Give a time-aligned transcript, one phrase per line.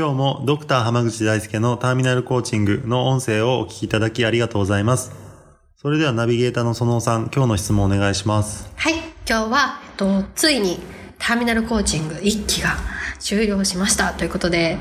[0.00, 5.12] 今日もドクター濱口大輔のターミナルコーチングの音声をお聞きいただきありがとうございます。
[5.76, 8.72] それではナビゲーターの園尾さん、今日の質問お願いします。
[8.76, 10.78] はい今日は、えっと、ついに
[11.18, 12.78] ターミナルコーチング1期が
[13.18, 14.78] 終了しましたということで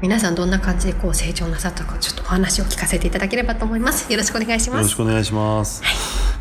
[0.00, 5.82] 皆さんどんな感じでこう成長なさったかちょっとお話を聞かせていただければと思いますよろしくお願いしよろますしくお願いします。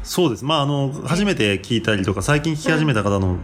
[0.04, 0.46] そうです。
[0.46, 3.38] まあ、あの、初めて聞いたりとか、最近聞き始めた方の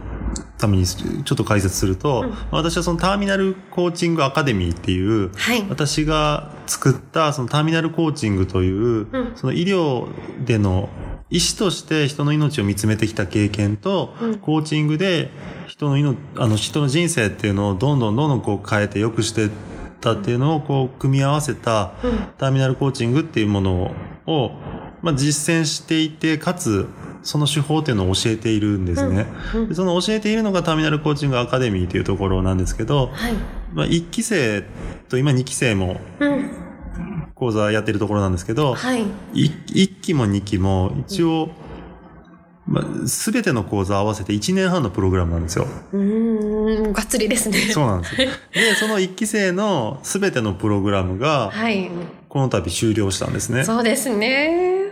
[0.58, 5.64] ためにちょっと解説すると、私はそのターミナルコーチングアカデミーっていう、はい。
[5.68, 9.32] 私が作ったそのターミナルコーチングという、ん。
[9.36, 10.08] その医療
[10.44, 10.88] での
[11.30, 15.30] 医師として人の命を見つめてきた経験と、コーチングで
[15.66, 19.50] 人の命、あの人の人生っていうのをどんどんどんどんこう変えて良くしてっ
[20.00, 21.92] たっていうのをこう組み合わせた
[22.38, 23.94] ターミナルコーチングっていうもの
[24.26, 24.50] を、
[25.02, 26.88] まあ、実践していて、かつ
[27.22, 29.26] その手法っていうのを教えているんですね。
[29.68, 33.32] でその教えているのがターミナルコーチングアカデミーというところなんですけど、はい
[33.72, 34.64] まあ、1期生
[35.08, 36.50] と今2期生もうん
[37.34, 39.02] 講座やってるところなんですけど、はい
[39.32, 41.50] い1期も2期も一応、
[42.66, 45.66] まあ、全ての講座合わせて1年半のプログラムなんですよ。
[45.92, 48.28] うーんがっつりですねそうなんですよ。
[48.52, 51.90] で、その1期生の全てのプログラムが、はい
[52.28, 53.64] この度終了したんですね。
[53.64, 54.87] そうですね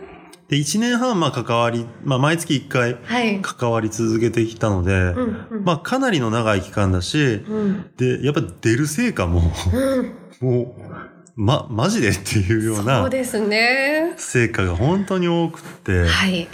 [0.48, 3.40] で、1年半、まあ、関わり、まあ、毎月1回はい。
[3.42, 5.64] 関わり続けてきたので、うんうん。
[5.64, 7.90] まあ、かなりの長い期間だし、うん。
[7.96, 10.14] で、やっぱ出る成果も、うん。
[10.40, 14.14] もう、ま、マジでっていうようそうなですね。
[14.16, 16.48] 成果が本当に多くって、はい。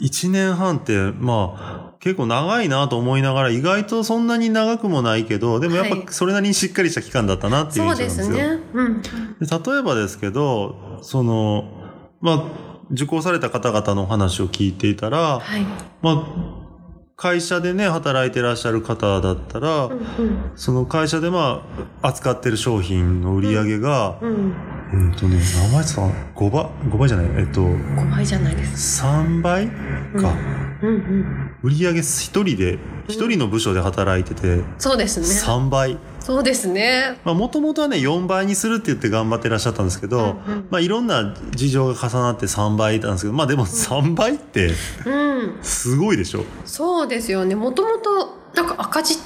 [0.00, 6.02] 1年半って、まあ、結構長いなと思いながら、意外とそんなに長くもないけど、でもやっはい。
[6.04, 8.56] ぱそれなりにしっかりした期間だったなっていうそうで印象なんですすよ。
[8.58, 8.62] ね。
[8.74, 9.02] うん。
[9.72, 11.64] で例えばですけど、その、
[12.20, 15.62] まあ、受講された方々の話を聞いていたら、はい
[16.02, 16.68] まあ、
[17.16, 21.64] 会社でね、働いてらっしゃる方だったら、うんその会社でま
[22.00, 29.74] あ、扱ってる商品の売り上げが、うんうんえっ、とね、何倍さん ?5 倍 ?5 倍じゃないえっ、と、5倍じゃないです3倍か。
[30.52, 32.78] うんうん売り上げ一人で、
[33.08, 35.26] 一人の部署で働いてて、そうですね。
[35.26, 35.98] 3倍。
[36.20, 37.18] そうですね。
[37.24, 40.66] まあ、もともとはね、4倍にするって言って頑張ってらっしゃったんですけど、うんうん。
[40.70, 44.70] まあ、いろんな事情が重なって3倍なんですけど、まあでも3倍って、
[45.06, 45.58] うん。
[45.62, 46.44] すごいでしょ。
[46.64, 47.54] そうですよね。
[47.54, 49.16] もともとなんか赤字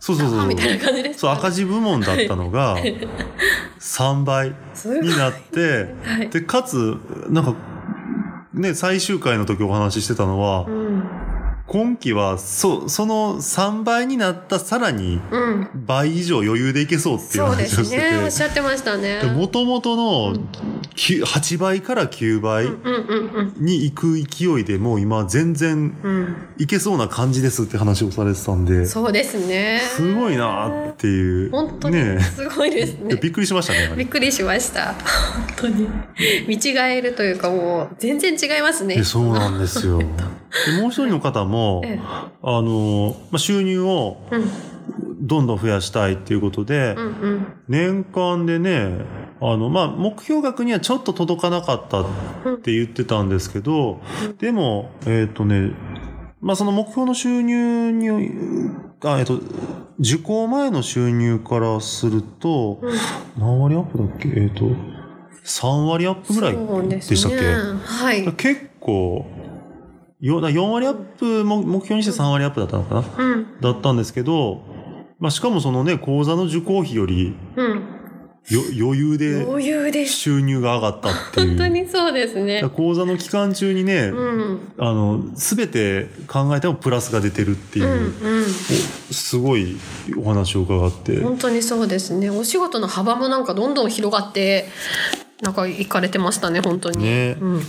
[0.00, 0.46] そうそうそう。
[0.46, 2.76] みたいな感じですそう、赤字部門だったのが、
[3.80, 4.54] 3倍
[5.00, 6.28] になって、はい。
[6.28, 6.98] で、かつ、
[7.30, 7.54] なんか、
[8.54, 11.02] ね、最終回の時お話ししてたのは、うん。
[11.66, 15.68] 今期は、そ、その3倍になったさらにうん。
[15.86, 18.30] 倍以上余裕でいけそうっていうそうで話をしてすねおって。
[18.32, 19.20] しゃってましたね。
[19.22, 20.36] で、もともとの
[20.94, 26.36] きゅ8倍から9倍うんうんうんに行く勢いでもう今全然うん。
[26.58, 29.80] いけそうな感じですって話をされてたんで、そうですね。
[29.82, 31.50] すごいなーっていう。
[31.50, 33.16] 本当にねすごいですね。
[33.16, 33.96] びっくりしましたね。
[33.96, 34.92] びっくりしました。
[34.92, 35.88] 本当に。
[36.46, 38.96] 見違えるというかもう全然違いますね。
[38.98, 40.02] えそうなんですよ。
[40.66, 42.00] でもう一人の方も、ええ。
[42.42, 44.44] あの、まあ、収入をうん。
[45.20, 47.46] どんどん増やしたいっていうことで、うんうん。
[47.68, 48.98] 年間でね、
[49.40, 52.06] あの、まあ、目標額にはちょっと届かなかったっ
[52.62, 54.00] て言ってたんですけど、
[54.38, 55.72] でも、えっ、とね、
[56.40, 58.10] まあ、その目標の収入に、
[59.02, 59.40] あ、えっ、と、
[59.98, 62.80] 受講前の収入からすると、
[63.38, 64.28] 何割アップだっけ？
[64.28, 64.66] えっ、と、
[65.44, 67.54] 3割アップぐらいでしたっけ、ね。
[67.84, 68.30] はい。
[68.34, 69.24] 結構、
[70.20, 73.60] よ4割アップも目標にして3割アップだったのかな、うん。
[73.60, 74.62] だったんですけど、
[75.18, 77.94] まあ、しかもそのね、講座の受講費よりうん。
[78.50, 80.04] よ余裕で余裕で。
[80.04, 81.48] す収入が上がったっていう。
[81.48, 82.62] 本当にそうですね。
[82.76, 84.22] 講座の期間中にね、う
[84.54, 84.72] ん。
[84.76, 88.42] あの、すべて考えてもプラスが出てるっていうう、んうん。
[88.42, 88.46] お
[89.14, 89.78] すごい
[90.18, 91.22] お話を伺って。
[91.22, 92.28] 本当にそうですね。
[92.28, 94.68] お仕事の幅もなんかどんどん広がって
[95.40, 97.02] なんか行かれてましたね本当に。
[97.02, 97.36] ね。
[97.40, 97.62] うん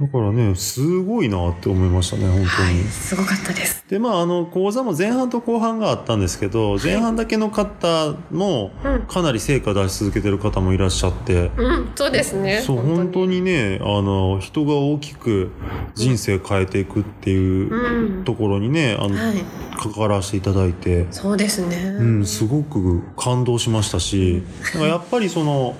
[0.00, 2.46] だからね、すごいなって思いましたね、本当に。
[2.46, 3.84] はい、すごかったです。
[3.88, 12.60] で、まあ、あの、講座も前半と後半があったんですけど、前半だけの方もうん、かなり成果出し続けてる方もいらっしゃって、うん、そうですね。
[12.60, 15.50] そう、本当にね、あの、人が大きく
[15.96, 18.24] 人生変えていくっていううん。
[18.24, 19.44] ところにね、あの、はい、
[19.78, 21.76] 関わらせていただいて、そうですね。
[21.98, 24.44] うん、すごく感動しましたし、
[24.76, 25.74] やっぱりその、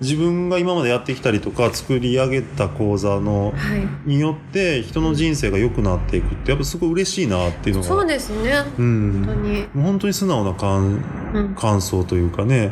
[0.00, 4.08] 自分が今までやってきたりとか作り上げた講座の、はい。
[4.08, 8.64] によって人の人生が良くなっていくってやっぱすごい嬉しいなっていうのがそうですね。
[8.78, 9.66] うん本当に。
[9.74, 11.04] 本当に素直な感
[11.34, 11.54] うん。
[11.54, 12.70] 感想というかね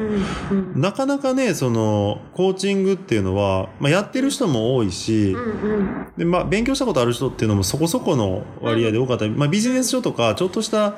[0.50, 0.72] う、ん。
[0.74, 0.80] うん。
[0.80, 6.06] なかなかねそのコーチングっていうのは、まあ、やってる人も多いし、うんうん。
[6.16, 10.94] でまあ、勉強したことある人っていうのもそこそこの割合で多かったり、まあ、ビジネス書とかちょっとした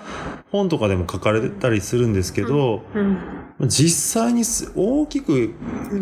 [0.52, 3.18] 本とかでも書かれてたりするんですけど、うん。
[3.66, 5.52] 実際にす大きく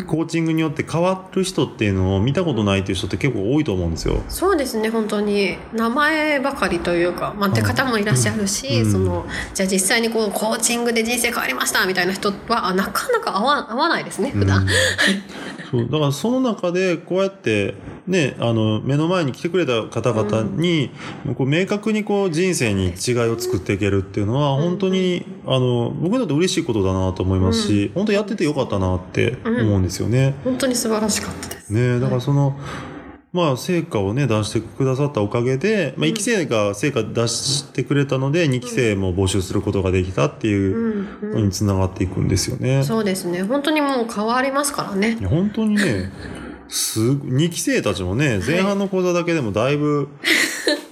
[0.05, 4.21] コーチングによって変わる人っていうのを見たことないっていう人って結構多いと思うんですよ。
[4.29, 5.57] そうですね本当に。
[5.73, 8.91] 名前ばかりというか、まあ、って方もいらっしゃるし、うん。
[8.91, 9.25] その
[9.55, 14.67] じゃあ実際にこうコーチングで人生変わりましたみたいな人はあなかなか合わ合わないですね普段、うん。
[15.71, 15.89] そう。
[15.89, 17.73] だからその中でこうやって
[18.07, 20.91] ねあの目の前に来てくれた方々に、
[21.35, 24.63] こう明確にこう人生に違いを作っていけるっていうのはうん。
[24.63, 30.35] 本当に、あの僕にとって嬉しいことだなと思いますし、本当やっててよかったなって思うんですよね。
[30.43, 31.69] 本当に素晴らしかったです。
[31.73, 32.57] ねだからその、
[33.33, 41.07] まあ成果をね出してくださったおかげで、まあ、1期生が成果出してくれたので2期生も募集することができたっていううん。
[41.21, 41.31] うん。
[41.33, 42.83] のにつながっていくんですよね。
[42.83, 43.43] そうですね。
[43.43, 45.17] 本当にもう変わりますからね。
[45.25, 46.11] 本当にね、
[46.69, 50.09] す、2期生たちもね、前半の講座だけでもだいぶ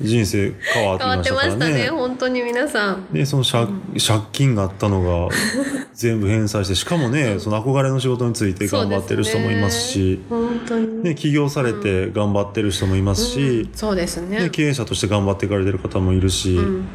[0.02, 1.88] 人生変わって変わっていましたねね。
[1.90, 3.06] 本当に皆さん。
[3.12, 3.68] で、その借,、
[4.06, 5.36] 借金があったのが
[5.94, 11.04] 全部返済して、しかもね、その憧れの仕事について頑張ってる人もいますし、本当に。
[11.04, 14.40] ね、起業されて頑張ってる人もいますし、そうですね。
[14.40, 16.88] ね、経営者として頑張っていかれてる方もいるし、うん。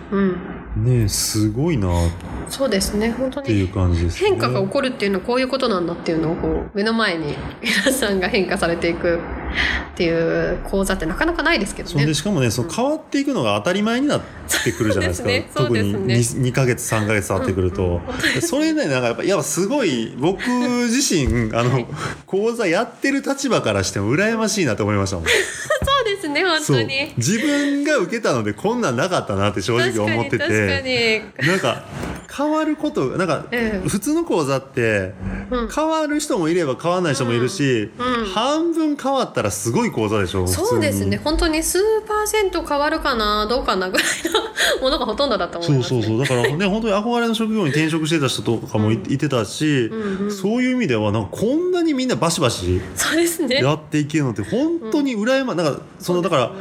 [0.76, 1.02] うん。
[1.02, 2.10] ね、すごいなっ
[2.50, 3.12] そうですね。
[3.12, 4.30] 本当ていうに感じですね。
[4.30, 9.20] 変化が起こるっていうのはこういうことなんだっていうのをこう目の前に皆さんが変化されていく
[9.92, 12.06] っていう講座ってなかなかないですけどね。
[12.06, 12.14] で。
[12.14, 14.20] しかもねその変わっていくのが当たり前になっ
[14.64, 15.28] てくるじゃないですか。
[15.28, 16.42] そう特にですね。
[16.42, 18.00] 2, 2ヶ月3ヶ月経ってくると、
[18.40, 21.86] それねなんかやっぱやっぱすごい僕自身 あの
[22.26, 25.26] 講座やってる立場からしても羨ましいなと思いましたもん。
[25.28, 25.32] そ
[26.02, 27.12] うですね本当に。
[27.16, 31.22] 自分が受けたのでこんなんなかったなって正直思ってて。
[31.30, 31.84] 確なんか
[32.34, 33.88] 変わることなんかうん。
[33.88, 35.39] 普通の講座ってうん
[35.74, 38.14] 変わる人もいれば変わらない人もいるし、うん。
[38.14, 41.16] うん半分変わったらすごい講座でしょそうですね。
[41.18, 44.06] 本当に数パーセント変わるかなどうかなぐらい
[44.78, 46.38] のものがほとんどだと思います、ね、そうそうそう。
[46.38, 50.32] だからね本当に憧れの職業に転職してた人とかもい,、いてたし、うんうん。
[50.32, 52.80] そういう意味ではなんかこんなにみんなバシバシ
[53.48, 56.52] やっていけるのって本当に羨ま、なんかそのだから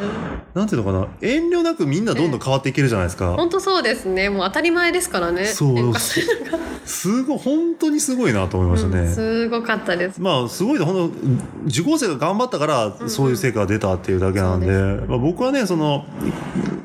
[0.53, 4.29] なんていうのかな遠慮なくみんなどんどん変わっていけるじゃないですか、本当そうですね。
[4.29, 5.45] もう当たり前ですからね。
[5.45, 5.75] そう。
[5.75, 5.99] 変化
[6.89, 10.19] すごい本当にすごいなと思いましたね、うんすごかったです。
[10.21, 11.11] まあすごい本
[11.63, 15.09] 当受講生が頑張ったからそういう成果が出たっていうだけなんで,、そうです。
[15.09, 16.05] まあ、僕はねその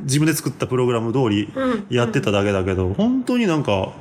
[0.03, 1.87] 自分で作ったプログラム通りうん。
[1.89, 3.93] やってただけだけど、本当になんか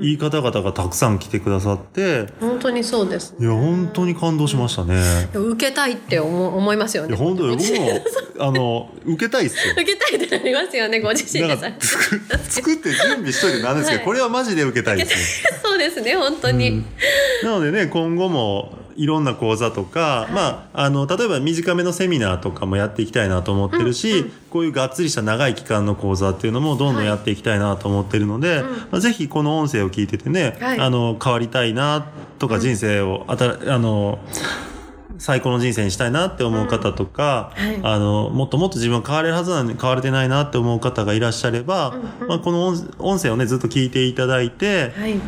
[0.00, 2.26] いい方々がたくさん来てくださって。
[2.40, 5.02] 本当にそうですいや本当に感動しましたね。
[5.34, 7.08] 受けたいって思思いますよね。
[7.10, 8.00] いや本当に僕も
[8.38, 9.74] あの受けたいっすよ。
[9.74, 11.56] 受けたいってなりますよねご自身で。
[11.80, 14.06] 作作って準備しといてなんですけど、はい。
[14.06, 15.50] これはマジで受けたいですよ。
[15.62, 16.84] そうですね本当に、
[17.42, 30.78] なのでね今後もいろんな講座とか、まあ、あの例えば短めのセミナーとかもやっていきたいなと思ってるし、こういうがっつりした長い期間の講座っていうのもどんどんやっていきたいなと思ってるので、まあ、ぜひこの音声を聞いててね、はい。
[30.78, 34.18] あの変わりたいなとか人生をあたあの
[35.16, 37.80] 最高の人生にしたいなって思う方とか、うんはい。
[37.82, 42.28] あのもっともっと自分は変われるはずなのに変われてないなって思う方がいらっしゃれば、うんうん。
[42.28, 45.18] まあ、この音音声をねずっと聞いていただいて、はい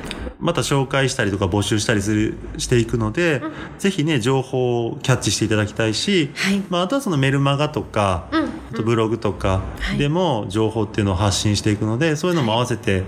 [0.43, 3.41] また紹介したりとか募集したりするしていくので、
[3.79, 6.63] ぜひね情報をキャッチしていただきたいし、はい。
[6.69, 8.45] まあ、あとはそのメルマガとか、うん。
[8.73, 9.99] あとブログとかはい。
[9.99, 13.05] でも情報っていうのを発信していくのでそういうのも合わせて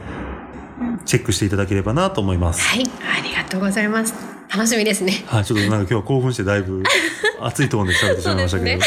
[1.06, 2.62] チェックしていただければなと思います。
[2.62, 2.84] はい。
[3.18, 4.14] ありがとうございます。
[4.48, 5.24] 楽しみですね。
[5.26, 6.84] はい、ちょっとなんか今日は興奮してだいぶ
[7.42, 8.78] 熱いトーンで喋ってしまいましたけど、ね。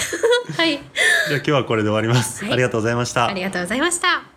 [0.55, 0.71] はい。
[0.71, 2.53] じゃあ今日はこれで終わります、はい。
[2.53, 3.27] ありがとうございました。
[3.27, 4.36] ありがとうございました